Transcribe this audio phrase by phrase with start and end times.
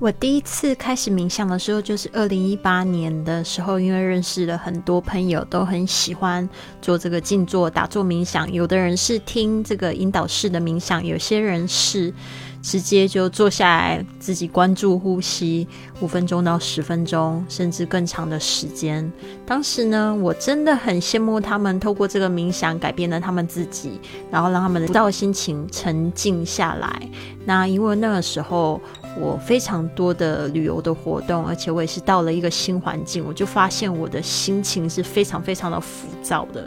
[0.00, 6.46] 我第一次开始冥想的时候，就是二零一八年的时候，因为认识了很多朋友，都很喜欢
[6.82, 8.52] 做这个静坐、打坐冥想。
[8.52, 12.12] 有的人是听这个引导式的冥想，有些人是。
[12.64, 15.68] 直接就坐下来，自己关注呼吸
[16.00, 19.12] 五分钟到十分钟，甚至更长的时间。
[19.44, 24.00] 当时呢，我真的很羡慕他们，透过这个冥想改变了他们自己，
[24.30, 27.02] 然后让他们到心情沉静下来。
[27.44, 28.80] 那因为那个时候
[29.18, 36.66] 我非常多的旅游的活动，而且我也是到了一个新环境，我就发现我的心情是非常非常的浮躁的。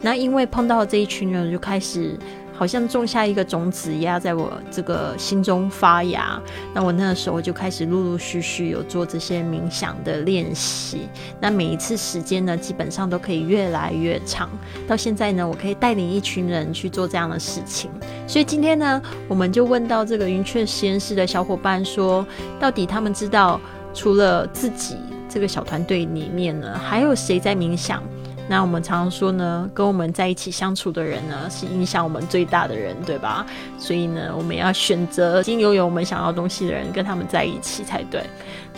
[0.00, 2.18] 那因为碰到这一群人，就开始。
[2.56, 6.40] 好像种下一个种子，压在我这个心中发芽。
[6.72, 11.08] 那我那个时候就开始陆陆续续有做这些冥想的练习。
[11.40, 14.48] 那每一次时间呢，基本上都可以越来越长。
[14.86, 17.90] 到现在呢，我可以带领一群人去做这样的事情。
[18.26, 22.26] 所以今天呢，我们就问到这个云雀实验室的小伙伴说，
[22.60, 23.60] 到底他们知道
[23.92, 24.96] 除了自己
[25.28, 28.02] 这个小团队里面呢，还有谁在冥想？
[28.46, 33.46] 那我们常常说呢，跟我们在一起相处的人呢，是影响我们最大的人，对吧？
[33.78, 38.22] 所以呢，我们要选择已经拥有我们想要东西的人，跟他们在一起才对。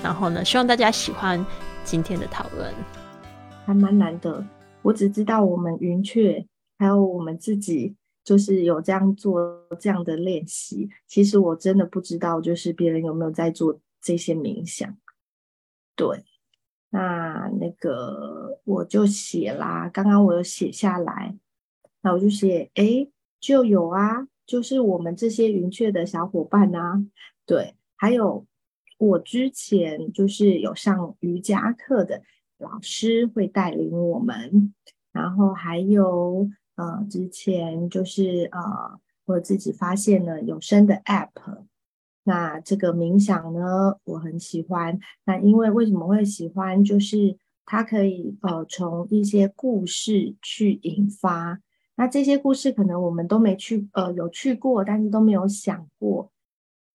[0.05, 1.45] 然后呢，希望大家喜欢
[1.85, 2.73] 今天的讨论，
[3.65, 4.45] 还蛮难得。
[4.83, 6.47] 我只知道我们云雀
[6.79, 7.93] 还有我们自己，
[8.25, 9.37] 就是有这样做
[9.81, 10.89] 这样的练习。
[11.09, 14.97] 其实我真的不知道，就是别人有没有在做这些冥想。
[15.97, 16.23] 对。
[16.91, 21.37] 那那个我就写啦，刚刚我有写下来，
[22.01, 23.09] 那我就写，哎，
[23.41, 27.05] 就有啊，就是我们这些云雀的小伙伴啊，
[27.45, 28.47] 对，还有
[28.99, 32.23] 我之前就是有上瑜伽课的
[32.59, 34.73] 老师会带领我们，
[35.13, 41.65] 然后还有呃，之前就是呃，我自己发现了有声的 app。
[42.29, 44.99] 那这个冥想呢，我很喜欢。
[45.27, 46.83] 那因为为什么会喜欢？
[46.83, 51.61] 就是它可以呃从一些故事去引发。
[51.95, 56.33] 那这些故事可能我们都没去呃有去过，但是都没有想过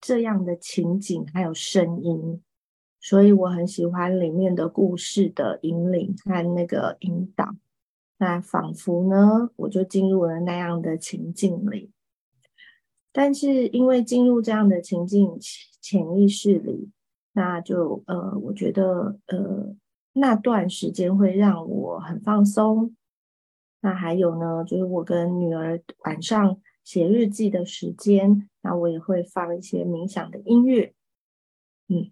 [0.02, 2.42] 这样的情景还有声音，
[3.00, 7.56] 所以我很喜欢里面的故事的引领和那个引导。
[8.18, 11.90] 那仿佛呢，我就进入了那样的情境里。
[13.12, 15.38] 但是因为进入这样的情境
[15.80, 16.90] 潜意识里，
[17.32, 19.76] 那就呃，我觉得呃
[20.14, 22.96] 那段时间会让我很放松。
[23.80, 30.94] 那还有呢，就是我跟女儿晚上写日记的时间，那我也会放一些冥想的音乐。
[31.88, 32.10] 嗯，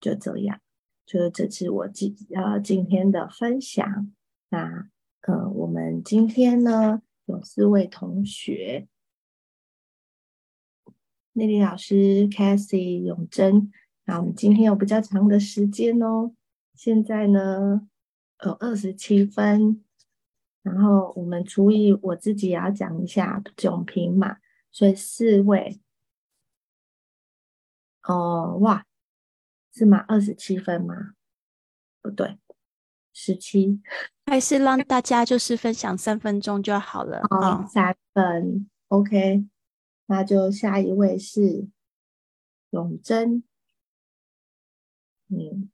[0.00, 0.58] 就这样，
[1.06, 4.10] 就是这是我今呃今天的分享。
[4.48, 4.88] 那
[5.22, 8.88] 呃，我们今天呢有四位同学。
[11.32, 13.70] 丽丽老师、c a s i e 永贞，
[14.04, 16.32] 那我们今天有比较长的时间哦。
[16.74, 17.86] 现在呢，
[18.44, 19.84] 有二十七分，
[20.62, 24.38] 然后我们除以我自己也要讲一下总评嘛，
[24.72, 25.80] 所以四位，
[28.02, 28.84] 哦，哇，
[29.72, 29.98] 是吗？
[30.08, 31.12] 二十七分吗？
[32.02, 32.38] 不对，
[33.12, 33.80] 十七，
[34.26, 37.20] 还是让大家就是分享三分钟就好了。
[37.30, 39.44] 好，三分，OK。
[40.10, 41.68] 那就下一位是
[42.70, 43.44] 永贞，
[45.28, 45.70] 嗯，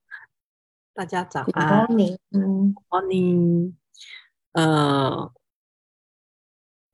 [0.93, 1.87] 大家早安
[2.91, 3.73] ，Morning，
[4.53, 5.33] 呃，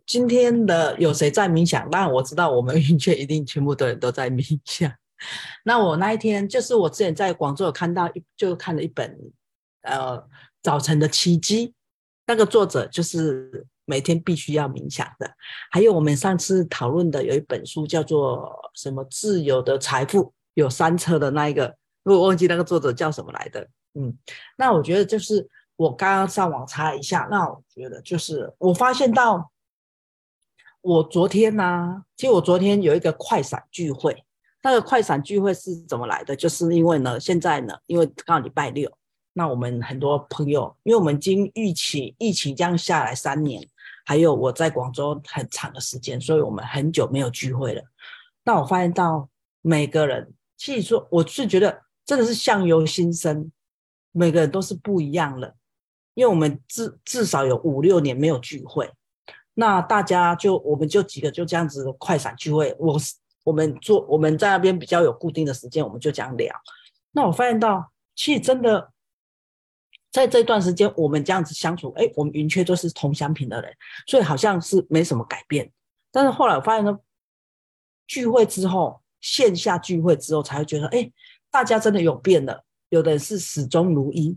[0.06, 1.90] 今天的有谁在冥想？
[1.90, 4.94] 当然我知道，我们云雀一定全部的人都在冥想。
[5.64, 9.18] 那我那一天就是我之前在广州有看到一，就看了一本
[9.80, 10.28] 呃
[10.62, 11.74] 早晨的奇迹，
[12.24, 13.66] 那个作者就是。
[13.84, 15.30] 每天必须要冥想的，
[15.70, 23.68] 还有我们上次讨论的有一本书叫做什么“自由的财富”，有三册的那一个，我忘记那个作者叫什么来的。
[23.94, 24.16] 嗯，
[24.56, 29.50] 那我觉得就是我刚刚上网查一下，那我觉得就是我发现到，
[30.80, 34.24] 我昨天呢，其实我昨天有一个快闪聚会，
[34.62, 36.34] 那个快闪聚会是怎么来的？
[36.34, 38.90] 就是因为呢，现在呢，因为刚好礼拜六，
[39.34, 43.66] 那我们很多朋友，因为我们经疫情疫情这样下来三年。
[44.04, 47.80] 还有我在广州很长的时间，所以我们很久没有聚会了。
[48.42, 49.28] 那我发现到
[49.60, 53.52] 每个人，其实说我是觉得真的是相由心生，
[54.10, 55.54] 每个人都是不一样的。
[56.14, 58.90] 因为我们至至少有五六年没有聚会，
[59.54, 62.74] 那大家就我们就几个就这样子快闪聚会。
[62.80, 62.98] 我
[63.44, 66.52] 我们做我们在那边比较有固定的时间，我们就这样聊。
[67.12, 68.91] 那我发现到其实真的。
[70.12, 73.72] 在这段时间，我们这样子相处，哎，我们云雀都是同乡品的人，
[74.06, 75.72] 所以好像是没什么改变。
[76.12, 76.98] 但是后来我发现呢，
[78.06, 81.10] 聚会之后，线下聚会之后，才会觉得，哎，
[81.50, 82.62] 大家真的有变了。
[82.90, 84.36] 有的人是始终如一，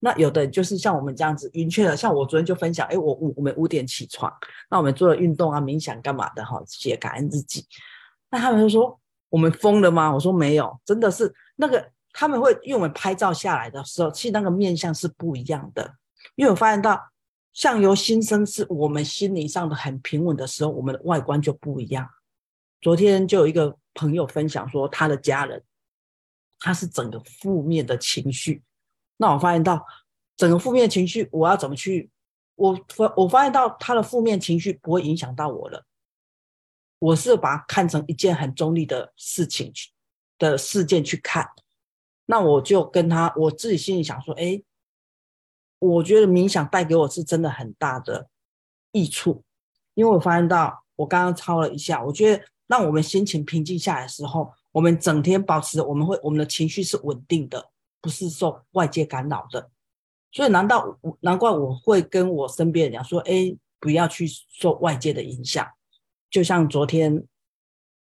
[0.00, 1.96] 那有的人就是像我们这样子云雀的。
[1.96, 4.30] 像我昨天就分享，哎，我五我们五点起床，
[4.70, 7.64] 那我们做了运动啊、冥想干嘛的哈，写感恩日记。
[8.28, 10.12] 那他们就说我们疯了吗？
[10.12, 15.96] 我说没有，真的是那个他们会因为我们拍照下来的时候，其实那个面相是不一样的。
[16.34, 17.10] 因为我发现到
[17.52, 22.08] 相由心生，是我们心灵上的很平稳的时候，我们的外观就不一样。
[22.80, 25.62] 昨天就有一个朋友分享说，他的家人
[26.58, 28.62] 他是整个负面的情绪。
[29.16, 29.84] 那我发现到
[30.36, 32.10] 整个负面情绪，我要怎么去？
[32.54, 35.84] 我发我发现到他的负面情绪不会影响到我了。
[36.98, 39.90] 我是把它看成一件很中立的事情去
[40.38, 41.48] 的事件去看。
[42.30, 44.62] 那我就跟他，我自己心里想说，哎。
[45.82, 48.28] 我觉得冥想带给我是真的很大的
[48.92, 49.42] 益处，
[49.94, 57.70] 因为我发现到我刚刚抄了一下，我觉得让我们心情平静下来的时候，我们整天保持我们会我们的情绪是稳定的，
[58.02, 59.70] 不是受外界干扰的。
[60.30, 65.66] 所以难道难怪我会跟我身边人讲说，哎，不要去受外界的影响。
[66.28, 67.26] 就像昨天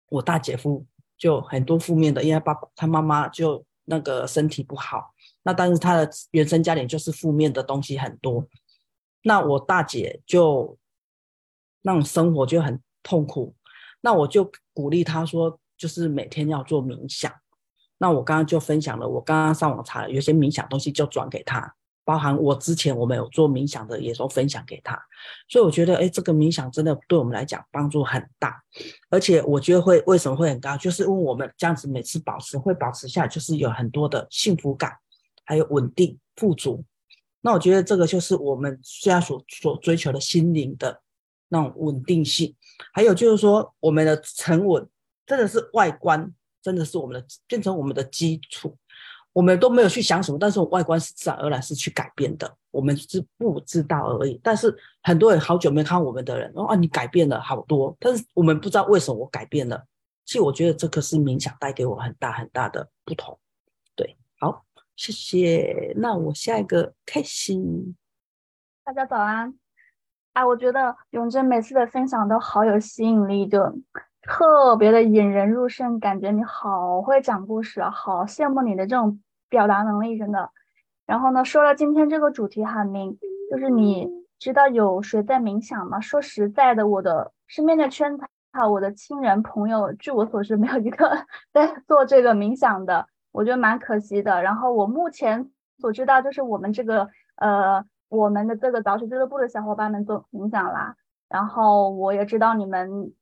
[0.10, 0.84] 我大姐夫
[1.16, 5.14] 就很多负面的，因为爸爸他妈妈就那个身体不好。
[5.44, 8.46] 那但是他的原生家庭就是负面的东西很多，
[9.24, 10.78] 那我大姐就
[11.84, 13.56] 那种生活就很痛苦，
[14.02, 17.34] 那我就鼓励她说，就是每天要做冥想。
[18.00, 21.77] 那我刚刚就分享了，我刚刚上网查了，有些冥想东西就转给她，
[22.08, 24.98] 包含我之前我们有做冥想的，也都分享给他。
[25.50, 28.64] 所以我觉得，哎，这个冥想真的对我们来讲帮助很大，
[29.10, 34.94] 而且我觉得会为什么会很高，就是因为我们这样子每次保持会保持下来，就是有很多的幸福感。
[35.50, 36.84] 还有稳定富足，
[37.40, 41.02] 那我觉得这个就是我们现在所所追求的心灵的
[41.48, 42.54] 那种稳定性。
[42.92, 44.86] 还有就是说，我们的沉稳
[45.26, 48.78] 真的是外观，真的是我们的变成我们的基础。
[49.38, 54.42] 我们都没有去想什么，但是我外观是自然而然是去改变的，我们是不知道而已。
[54.42, 59.86] 但是很多人好久没看我们的人，哦啊，你改变了好多，但是我们不知道为什么我改变了。
[60.26, 63.38] 其实我觉得这个是冥想带给我很大很大的不同。
[63.96, 64.64] 对，好。
[64.96, 67.96] 谢谢，那我下一个开心。
[68.84, 69.54] 大家早安
[70.34, 70.48] 啊！
[70.48, 73.60] 我觉得永贞每次的分享都好有吸引力，就
[74.24, 80.52] 特别的引人入胜，感觉你好会讲故事啊，好羡慕你的这种表达能力，真的。
[81.06, 83.18] 然后呢，说了今天这个主题哈，明
[83.50, 84.08] 就是你
[84.40, 86.00] 知道有谁在冥想吗？
[86.00, 93.08] 说实在的，我的身边的圈子哈，我的亲人朋友，据我所知，没有一个 在做这个冥想的。
[93.32, 94.42] 我觉得蛮可惜的。
[94.42, 100.96] 然后我目前所知道，就是我们这个呃，我们的这个早起俱乐部的小伙伴们做冥想啦。
[101.30, 103.14] 然后我也知道你们，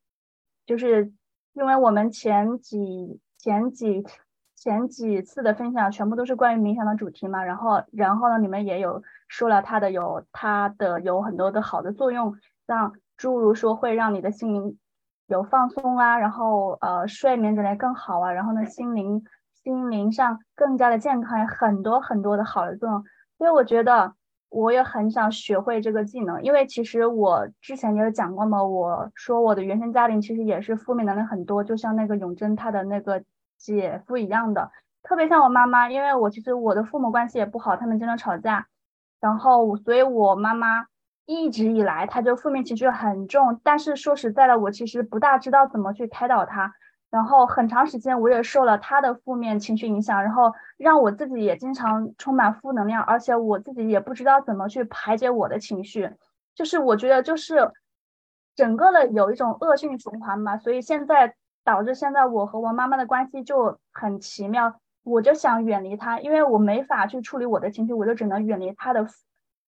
[0.65, 1.11] 就是
[1.53, 4.03] 因为我们前几前几
[4.65, 7.41] 前几次的分享全部都是关于冥想的主题嘛。
[7.41, 12.35] 然后然后呢，你们也有说了它的有它的有很多的好的作用，
[12.67, 14.77] 像诸如说会让你的心灵
[15.27, 19.23] 有放松啊，然后呃睡眠质量更好啊，然后呢心灵。
[19.63, 23.03] 心灵上更加的健康，很多很多的好的作用，
[23.39, 24.13] 所以我觉得
[24.49, 26.43] 我也很想学会这个技能。
[26.43, 33.23] 因为其实我之前也有讲过嘛，我说我的原生家庭其实也是负面能量很多，就像那个永贞他的那个
[33.57, 34.71] 姐夫一样的，
[35.03, 38.67] 特别像我妈妈，因为我其实我的父母关系也不好，他们经常吵架，
[39.19, 40.87] 然后所以我妈妈
[41.25, 46.73] 一直以来她就负面情绪很重，但是说实在的，我其实不大知道怎么去开导她。
[47.11, 56.11] 然后很长时间我也受了他的负面情绪影响，然后让我自己也经常充满负能量，而且我自己也不知道怎么去排解我的情绪，
[56.55, 57.71] 就是我觉得就是
[58.53, 61.35] 整个的有一种恶性循环嘛，所以现在
[61.65, 69.05] 导致现在我和我妈妈的关系就很奇妙，我就想远离他，因为我没法去处理我的情绪，我就只能远离他的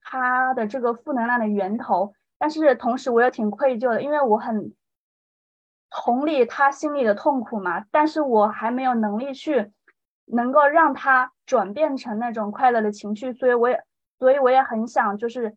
[0.01, 4.73] 他的这个负能量的源头，但是同时我也挺愧疚的，因为我很。
[5.89, 9.71] 同理他心里的痛苦嘛，但是我还没有能力去
[10.25, 13.81] 能够让他转变成那种快乐的情绪，所以我也，
[14.19, 15.55] 所以我也很想就是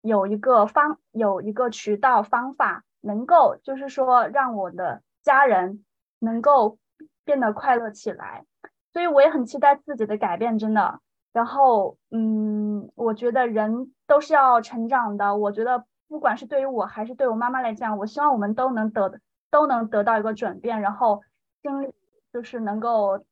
[0.00, 5.84] 有一个方，有一个渠道方法，能够就是说让我的家人
[6.18, 6.78] 能够
[7.24, 8.44] 变得快乐起来，
[8.92, 11.00] 所以我也很期待自己的改变，真的。
[11.32, 19.20] 然后，嗯，我觉得人都是要成长的，我觉得不管是对于我还是对我妈妈来讲，我希望我们都能得。
[19.52, 21.20] 都能得到一个转变，然后
[21.60, 21.92] 经历
[22.32, 23.22] 就是能够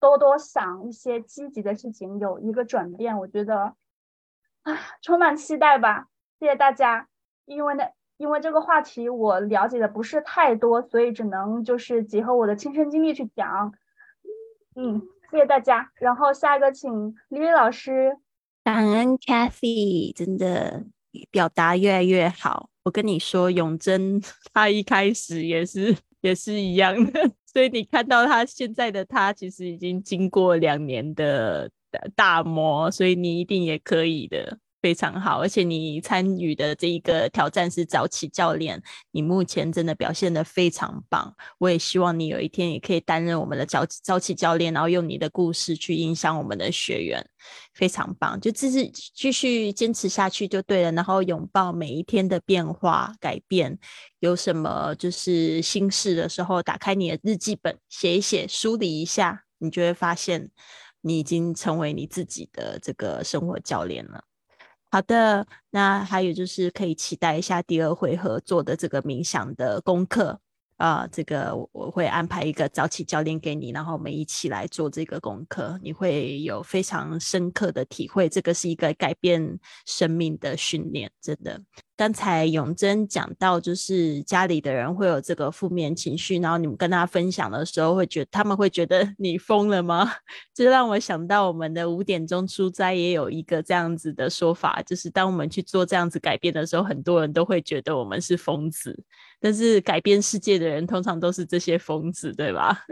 [0.00, 3.16] 多多想一些积极的事情，有一个转变。
[3.16, 3.76] 我觉得，
[4.64, 6.08] 啊，充满期待吧。
[6.40, 7.06] 谢谢大家，
[7.44, 13.74] 因为那，因为这个话题我了解的不是太多，所以只能就是结合我的亲身经历去讲。
[14.76, 15.02] 嗯，
[15.32, 15.90] 谢谢大家。
[15.96, 18.16] 然后下一个请李李老师。
[18.62, 20.84] 感恩 Kathy，真的
[21.32, 22.70] 表达越来越好。
[22.84, 24.22] 我跟你说，永贞
[24.54, 31.68] 他一开始也是也是一样的， 所以你看到他现在的他，其实已经经过两年的
[32.14, 34.58] 大磨，所以你一定也可以的。
[34.82, 41.32] 非常好，而且你参与的这一个挑战是早起教练，你目前真的表现的非常棒。
[41.58, 47.24] 我也希望你有一天也可以担任我们的早早起教练，然后用你的故事去影响我们的学员，
[47.74, 48.40] 非常棒。
[48.40, 53.78] 就继续继续坚持下去就对了，然后拥抱每一天的变化改变。
[54.18, 60.50] 有什么就是心事的时候，打开你的日记本写一写，梳理一下，你就会发现
[61.02, 64.24] 你已经成为你自己的这个生活教练了。
[64.92, 70.38] 好的，那还有就是可以期待一下第二回合做的这个冥想的功课
[70.76, 81.58] 啊，这个我会安排一个早起教练给你，然后我们一起来做这个功课，你会有非常深刻的体会，这个是一个改变生命的训练，真的。
[82.02, 90.12] 刚才永贞讲到，就是家里的人会有这个负面情绪，然后你们跟他分享的时候，会觉他们会觉得 你疯了吗？
[90.52, 99.00] 这让我想到我们的五点钟出斋也有一个这样子的说法，就是当我们去做这样子改变的时候，很多人都会觉得我们是疯子，
[99.38, 102.84] 但是改变世界的人通常都是这些疯子，对吧？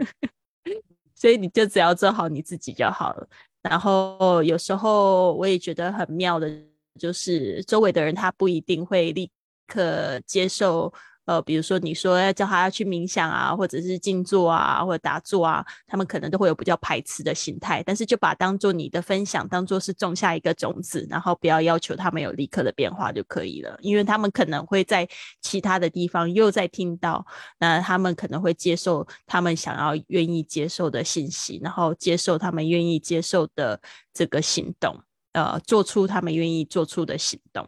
[1.15, 3.27] 所以你就只要做好你自己就好了。
[3.61, 6.70] 然后有时候我也觉得很妙的。
[6.99, 9.31] 就是周围的人，他不一定会立
[9.67, 10.93] 刻接受。
[11.25, 17.81] 呃，比如说你说要叫他去冥想啊，或者是静坐啊，或者打坐啊，他们可能都会有比较排斥的心态。
[17.85, 23.77] 但是就把当做你的分享，当做是种下一个种子，然后不要要求他们有立刻的变化就可以了。
[23.81, 25.07] 因为他们可能会在
[25.41, 27.23] 其他的地方又在听到，
[27.59, 33.79] 那他们可能会接受他们想要愿意接受的信息，然后接受他们愿意接受的
[34.11, 34.99] 这个行动。
[35.33, 37.67] 呃，做出他们愿意做出的行动。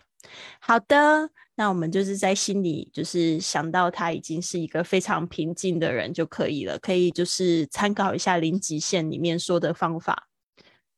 [0.60, 6.79] 好的，那我们就是在心里就是想到他已经是一个非常平静的人就可以了。
[6.79, 10.27] 可以就是参考一下零极限里面说的方法。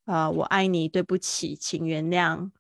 [0.06, 2.52] 呃，我爱你，对不起，请原谅，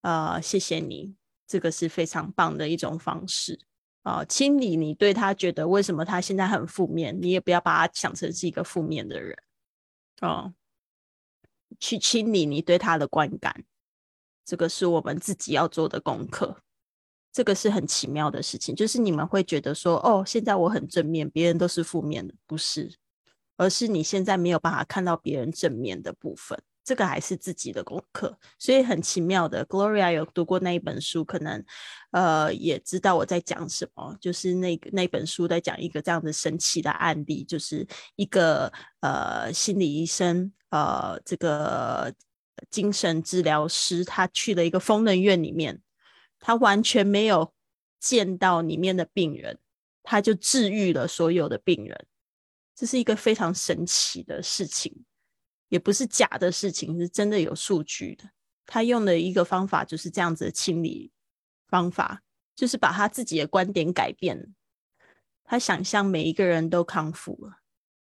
[0.00, 1.14] 呃，谢谢你，
[1.46, 3.60] 这个是非常棒的一种方式。
[4.02, 9.36] 啊，清理你对他觉得为什么他现在很负面，你也不要把他想成是一个负面的人。
[10.22, 10.52] 哦。
[11.78, 13.64] 去清理你对他的观感，
[14.44, 16.58] 这个是我们自己要做的功课。
[17.32, 22.94] 这个是很奇妙的事情，就是你们会觉得说，哦，现在我很正面，别人都是负面的，不是，
[23.56, 26.56] 而是你现在没有办法看到别人正面的部分。
[26.84, 29.64] 这个还是自己的功课，所以很奇妙的。
[29.64, 31.64] Gloria 有读过那一本书，可能
[32.10, 34.14] 呃也知道我在讲什么。
[34.20, 42.12] 就是那个那本书在讲一个这样的神奇的案例，就是一个呃心理医生，呃这个
[42.68, 45.80] 精神治疗师，他去了一个疯人院里面，
[46.40, 47.54] 他完全没有
[48.00, 49.60] 见到里面的病人，
[50.02, 52.06] 他就治愈了所有的病人。
[52.74, 55.04] 这是一个非常神奇的事情。
[55.68, 58.24] 也不是假的事情，是真的有数据的。
[58.66, 61.10] 他用的一个方法就是这样子的清理
[61.68, 62.20] 方法，
[62.54, 64.54] 就是把他自己的观点改变。
[65.44, 67.58] 他想象每一个人都康复了，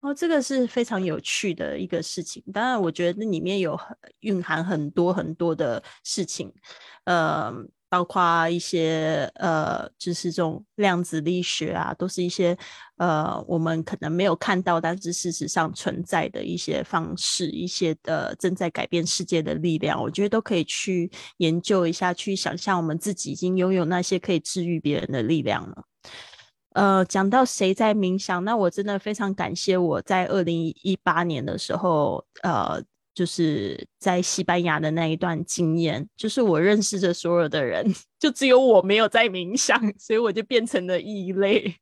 [0.01, 2.43] 哦，这个是非常有趣的一个事情。
[2.53, 3.79] 当然，我觉得那里面有
[4.21, 6.53] 蕴含很多很多的事情，
[7.05, 7.53] 呃。
[7.93, 12.57] 包括一些呃，就是这种量子力学啊，都是一些
[12.99, 25.83] 呃，我们可能没有看到，但是事实上存在的一些方式，一些的正在改变世界的力量，我觉得都可以去研究一下，去想象我们自己已经拥有那些可以治愈别人的力量了。
[26.75, 32.83] 呃，讲到谁在冥想，那我真的非常感谢我在二零一八年的时候，呃。
[33.13, 37.85] 就是在西班牙的那一段经验，就是我认识的所有的人，
[38.21, 41.77] 就只有我没有在冥想， 所以我就变成了异类。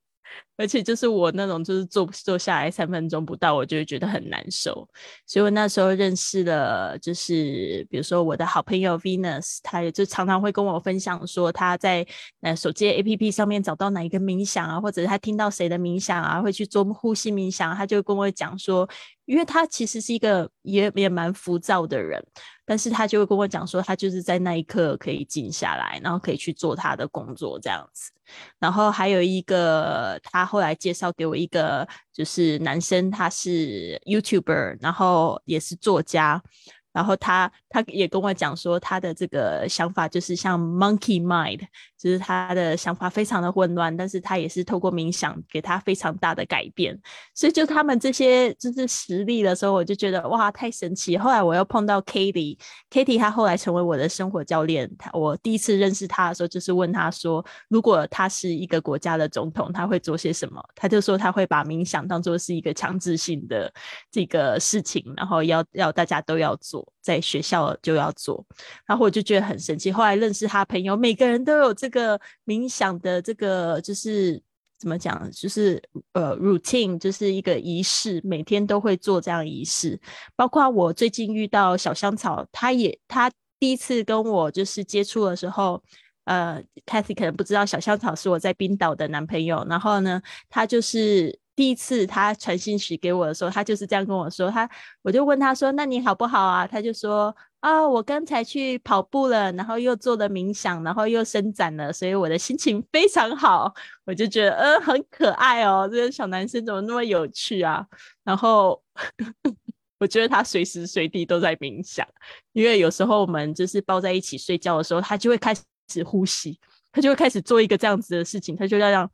[0.58, 4.86] 而且就是我那种，就是坐坐下来三分钟不到，我就会觉得很难受。
[5.24, 12.04] 所以我那时候认识了，就是比如说我的好朋友 Venus，他也就常常会跟我分享说他在
[12.40, 18.88] 呃手机 APP 上面找到哪一个冥想啊，或者他听到谁的冥想啊，会去做呼吸冥想，他就跟我讲说，
[19.26, 22.20] 因为他其实是一个也也蛮浮躁的人。
[22.66, 28.12] 但是他就会跟我讲说，他就是在那一刻可以静下来，然后可以去做他的工作这样子。
[28.58, 36.42] 然后还有一个，他后来介绍给我一个，就是男生，他是 YouTuber，然后也是作家。
[36.90, 41.60] 然后他他也跟我讲说，他的这个想法就是像 Monkey Mind，
[41.98, 46.98] 就是他的想法非常的混乱，但是他也是透过冥想给他非常大的改变。
[47.34, 51.18] 所以就他们这些就是实力的时候，我就觉得哇，太神奇。
[51.18, 54.88] 后来我又碰到 Katie，Katie 他后来成为我的生活教练。
[54.96, 60.62] 他我第一次认识他的时候，就是问他说，如果他是一个国家的总统，他会做些什么？
[60.76, 63.72] 他就说他会把冥想当做是一个强制性的
[64.10, 68.44] 这个事情，然后要要大家都要做，在学校就要做。
[68.84, 69.90] 然后我就觉得很神奇。
[69.90, 74.38] 后来认识他朋友，每个人都有这个冥想的这个就是
[74.78, 79.98] 怎么讲，就是呃 routine，就是一个仪式，每天都会做这样仪式。
[80.36, 85.82] 包括我最近遇到小香草，他也他第一次跟我就是接触的时候，
[86.24, 89.66] 呃，Cathy 可能不知道小香草是我在冰岛的男朋友。
[89.66, 94.70] 然后呢，他就是第一次他传信息给我的时候，他就是这样跟我说，他
[95.02, 97.34] 我就问他说：“那你好不好啊？”他就说。
[97.60, 103.74] 啊，我刚才去跑步了，然后又做了冥想，然后又伸展了，所以我的心情非常好。
[104.04, 107.84] 我就觉得，嗯，很可爱哦，这个小男生怎么那么有趣啊？
[108.22, 108.80] 然后
[109.98, 112.06] 我觉得他随时随地都在冥想，
[112.52, 115.52] 因为有时候我们就是抱在一起睡觉的时候，他就会开
[115.88, 116.60] 始呼吸，
[116.92, 119.10] 他就会开始做一个这样子的事情，他就要让，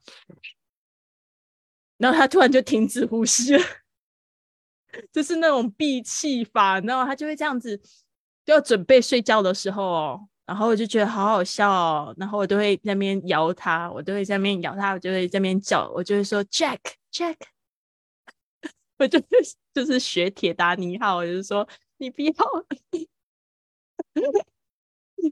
[1.98, 3.62] 然后他突然就停止呼吸了，
[5.12, 7.80] 就是那种闭气法，然后他就会这样子。
[8.44, 16.78] 就要准备睡觉的时候，哦然后我就觉得好好笑哦，然后我都会在那边摇他，我都会在那边摇他，我就会在那边叫，我就会说 Jack
[17.10, 17.36] Jack，
[18.98, 19.18] 我就
[19.72, 22.32] 就是学铁达尼号，我就说你不要。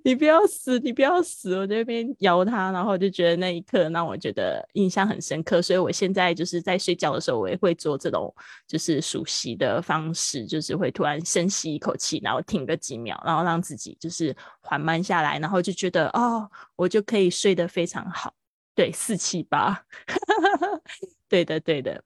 [0.04, 1.56] 你不要死，你不要死！
[1.56, 8.34] 我在那边摇他，然后我就觉得那一刻让我觉得印象很深刻，所以我现在就是在睡觉的时候，我也会做这种
[8.66, 18.34] 就是熟悉的方式，就是会突然深吸一口气，然后停个几秒，然后让自己就是缓慢下来，然后就觉得哦，我就可以睡得非常好。
[18.74, 19.84] 对，四七八，
[21.28, 22.02] 对的，对的。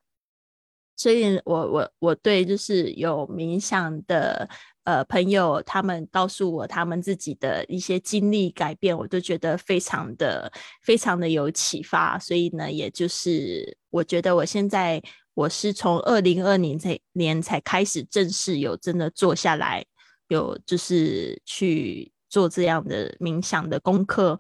[0.97, 4.49] 所以我我我对就是有冥想的。
[4.87, 10.51] 呃，朋友他们告诉我他们自己的一些经历改变，我都觉得非常的
[10.85, 12.17] 非常的有启发。
[12.21, 15.03] 所以呢，也就是我觉得我现在
[15.35, 19.85] 我是从二零二零这年才开始正式有真的坐下来，
[20.29, 24.39] 有就是去做这样的冥想的功课。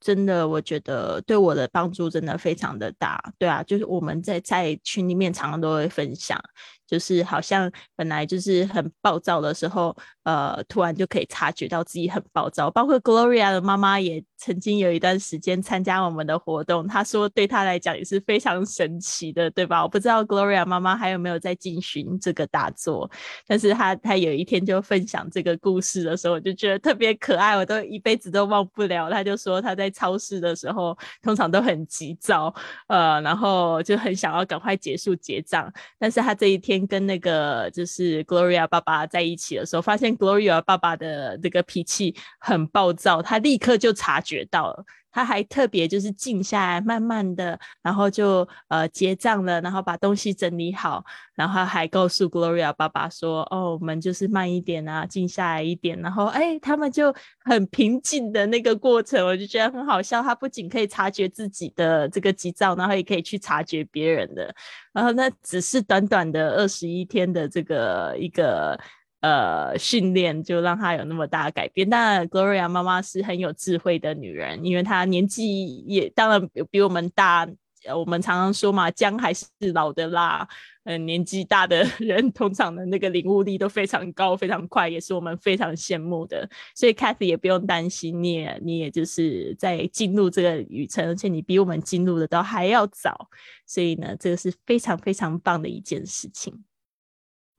[0.00, 3.22] 真的，我觉得对我的帮助真的非常的大。
[3.38, 6.42] 对啊，就是我们在在群里面常常都会分享。
[6.92, 12.70] 就是好像本来就是很暴躁的时候，呃，突然就可以察觉到自己很暴躁。
[12.70, 19.82] 包括 Gloria 的妈妈也曾经有一段时间参加我们的活动，她说对她来讲也是非常神奇的，对吧？
[19.82, 23.10] 我不知道 Gloria 妈妈还有没有在进行这个打坐，
[23.46, 29.08] 但是她她有一天就分享这个故事的时候，我就觉得特别可爱，我都一辈子都忘不了。
[29.08, 32.54] 她就说她在超市的时候通常都很急躁，
[32.88, 36.81] 呃，然后就很想要赶快结束结账，但是她这一天。
[36.86, 44.84] 跟那个就是 Gloria 爸爸在一起的时候，发现 Gloria 爸爸的这个脾气很暴躁，他立刻就察觉到了。
[45.12, 60.22] 他还特别就是静下来，慢慢的，然后就呃结账了，然后把东西整理好，然后还告诉 Gloria 爸爸说：“哦，我们就是慢一点啊，静下来一点。”然后哎，他们就很平静的那个过程，我就觉得很好笑。
[60.22, 64.54] 他不仅可以察觉自己的这个急躁，然后也可以去察觉别人的。
[64.92, 68.80] 然后那只是短短的二十一天的这个一个。
[69.22, 71.88] 呃，训练就让他有那么大的改变。
[71.88, 77.48] 当然，Gloria 妈妈是很有智慧的女人，因为她年纪也当然比我们大。
[77.96, 80.46] 我们常常说嘛，姜还是老的辣。
[80.84, 86.48] 嗯，年纪大的 人通常的那个领悟力都非常高，非常快，也是我们非常羡慕的。
[86.76, 93.28] 所以 Cathy 也不用担心，你也你也就是在进入这个旅程，而且你比我们进入的都还要早。
[93.66, 96.64] 所以呢，这个是非常非常棒的一件事情。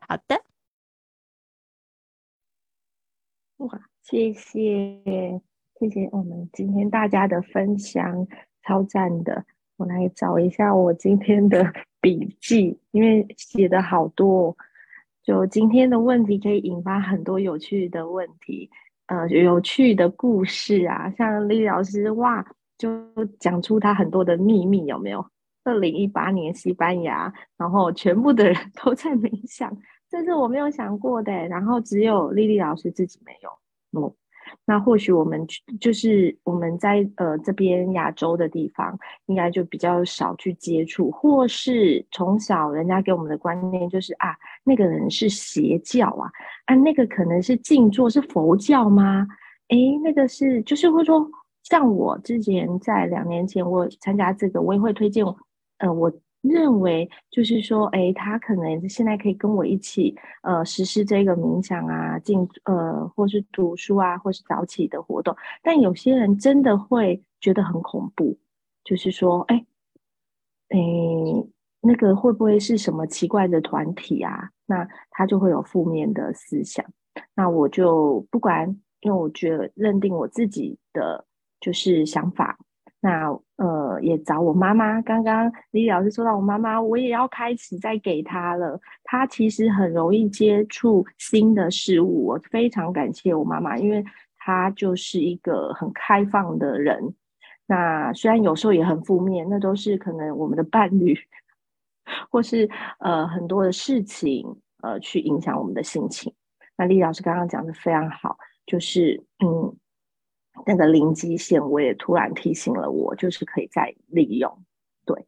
[0.08, 0.53] 好的。
[3.64, 5.42] 哇，谢谢
[5.80, 8.28] 谢谢我们今天大家的分享，
[8.62, 9.46] 超赞的！
[9.78, 14.56] 我来找一下我今天的 笔记，因为写的好多，
[15.24, 18.70] 就今天的问题可以引发很多有趣的问题，
[19.08, 22.46] 呃，有趣的故事啊，像李老师哇，
[22.78, 22.90] 就
[23.40, 25.26] 讲出他很多的秘密，有没有？
[25.64, 29.74] 二零一八年西班牙，然后全部的人 都在冥想。
[30.14, 33.50] 这是我没有想过的，然后只有丽丽老师自己没有。
[34.00, 34.14] 嗯，
[34.64, 35.44] 那或许我们
[35.82, 38.96] 就是我们在呃这边亚洲的地方，
[39.26, 46.30] 应该就比较少去接触，或是从小人家给我们的观念就是啊，那个人是邪教啊，
[46.66, 49.28] 啊，那个可能是静坐是佛教吗？
[49.70, 51.28] 诶，那个是就是会说
[51.64, 55.26] 像我之前在两年前我参加这个，我也会推荐，
[55.80, 65.34] 呃，我认为就是说，哎，他可能现在可以跟我一起，呃，实施这个冥想啊，进呃，或是读书啊，或是早起的活动。
[65.62, 68.38] 但有些人真的会觉得很恐怖，
[68.84, 69.66] 就是说，哎，
[70.68, 70.78] 哎，
[71.80, 74.50] 那个会不会是什么奇怪的团体啊？
[74.66, 76.86] 那他就会有负面的思想。
[77.36, 78.68] 那我就不管，
[79.00, 81.26] 因为我觉得认定我自己的
[81.62, 82.60] 就是想法。
[83.06, 85.02] 那呃，也找我妈妈。
[85.02, 88.80] 刚刚李老师说到我妈妈，我也要开始再给她了。
[89.04, 94.02] 她其实很容易接触新的事物，我非常感谢我妈妈，因为
[94.38, 97.14] 她就是一个很开放的人。
[97.66, 101.14] 那虽然有时候也很负面，那都是可能我们的伴侣
[102.30, 104.48] 或是呃很多的事情
[104.82, 106.34] 呃去影响我们的心情。
[106.78, 109.76] 那李老师刚刚讲的非常好，就是嗯。
[110.66, 114.64] 那个零基线，我也突然提醒了我，就是可以再利用。
[115.06, 115.26] 对，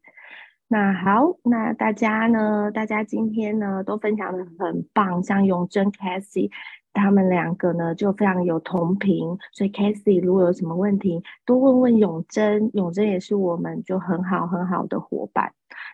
[0.67, 2.71] 那好，那大家呢？
[2.71, 6.51] 大家今天呢都分享的很棒，像永贞、c a s i e
[6.93, 15.53] 他们两个呢就非常有同频，所以 c a s i e 如果有什么问题，多问问永贞，永贞也是我们就很好很好的伙伴，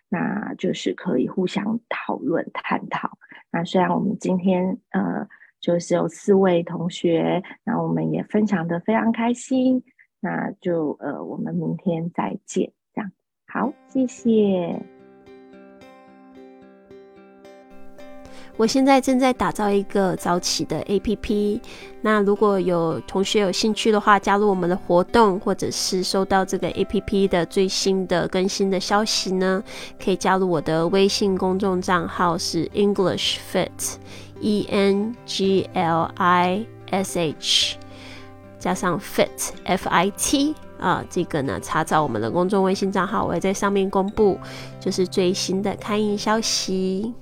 [0.09, 3.17] 那就是可以互相讨论探讨。
[3.51, 5.27] 那虽然我们今天呃。
[5.61, 9.83] 就是有四位同学，那我们也分享的非常开心，
[10.19, 13.11] 那就呃，我们明天再见，这样
[13.47, 14.81] 好，谢谢。
[18.57, 21.59] 我现在正在打造一个早起的 APP，
[22.01, 29.63] 那如果有同学有兴趣的话，加入我们的活动，或者是收到这个 APP 的最新的更新的消息呢，
[30.03, 33.95] 可以加入我的微信公众账号是 English Fit。
[34.41, 37.77] E N G L I S H
[38.59, 44.39] 加上 Fit F I T 啊，这个呢，查找我们的公众微信账号，我会在上面公布，
[44.79, 47.13] 就是最新的开印消息。